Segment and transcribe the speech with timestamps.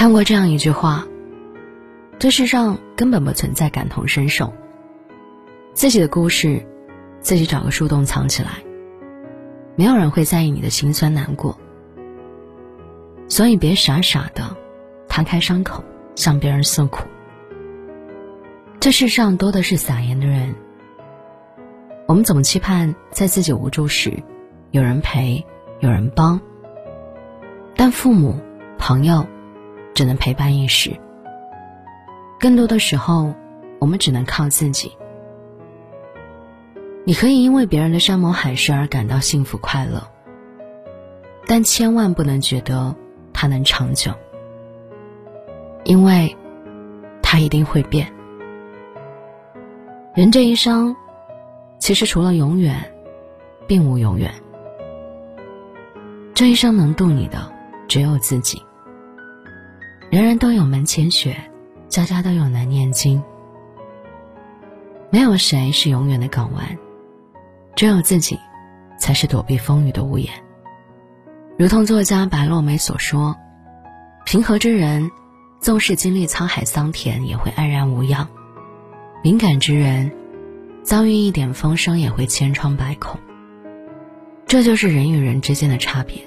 [0.00, 1.06] 看过这样一句话：
[2.18, 4.50] 这世上根本不存在感同身受，
[5.74, 6.66] 自己的故事，
[7.20, 8.48] 自己找个树洞藏起来，
[9.76, 11.54] 没有人会在意你的心酸难过。
[13.28, 14.56] 所以别傻傻的
[15.06, 17.04] 摊开伤口向别人诉苦。
[18.80, 20.54] 这世上多的是撒盐的人。
[22.06, 24.22] 我们总期盼在自己无助时，
[24.70, 25.44] 有人陪，
[25.80, 26.40] 有人帮。
[27.76, 28.40] 但父母、
[28.78, 29.26] 朋友，
[29.94, 30.90] 只能陪伴一时。
[32.38, 33.34] 更多的时候，
[33.78, 34.96] 我们只能靠自己。
[37.04, 40.06] 你可以因为别人的山盟海誓而感到幸福快乐，
[41.46, 42.94] 但千万不能觉得
[43.32, 44.12] 它能长久，
[45.84, 46.36] 因为
[47.22, 48.12] 它一定会变。
[50.14, 50.96] 人这一生。
[51.78, 52.92] 其实除了永远，
[53.66, 54.30] 并无永远。
[56.34, 57.50] 这一生能渡你的
[57.88, 58.62] 只有自己。
[60.10, 61.36] 人人都有门前雪，
[61.88, 63.22] 家家都有难念经。
[65.08, 66.76] 没有谁是永远的港湾，
[67.76, 68.36] 只有自己，
[68.98, 70.28] 才是躲避风雨的屋檐。
[71.56, 73.36] 如同作家白落梅所说
[74.26, 75.08] ：“平和之人，
[75.60, 78.26] 纵使经历沧海桑田，也会安然无恙；
[79.22, 80.10] 敏感之人。”
[80.82, 83.20] 遭遇一点风声也会千疮百孔。
[84.46, 86.26] 这就是人与人之间的差别，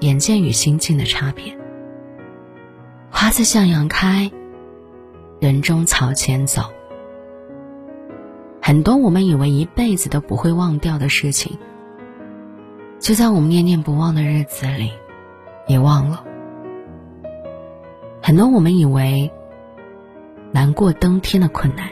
[0.00, 1.56] 眼界与心境的差别。
[3.10, 4.30] 花自向阳开，
[5.40, 6.62] 人中草前走。
[8.60, 11.58] 很多我们以为一辈子都不会忘掉的事情，
[13.00, 14.92] 就在我们念念不忘的日子里，
[15.66, 16.24] 也忘了。
[18.20, 19.30] 很多我们以为
[20.52, 21.88] 难过登天的困难。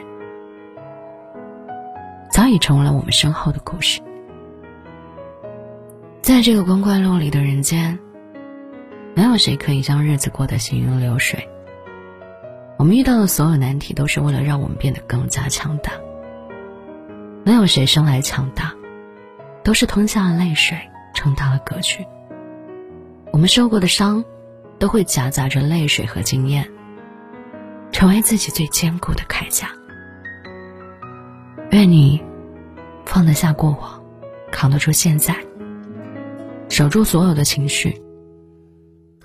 [2.31, 4.03] 早已成为了我们身后的故事。
[6.21, 7.99] 在这个光怪陆离的人间，
[9.17, 11.49] 没有谁可以将日子过得行云流水。
[12.77, 15.93] 我们遇到的所有难题，都是为了让我们变得更加强大。
[17.43, 18.75] 没有谁生来强大，
[19.65, 20.79] 都是吞下了泪水，
[21.15, 22.05] 撑大了格局。
[23.33, 24.23] 我们受过的伤，
[24.79, 26.71] 都会夹杂着泪水和经验，
[27.93, 29.71] 成为自己最坚固的铠甲。
[31.71, 32.23] 愿你
[33.07, 34.05] 放得下过往，
[34.53, 35.35] 扛得住现在，
[36.69, 38.03] 守住所有的情绪，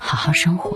[0.04, 0.76] 好好生活。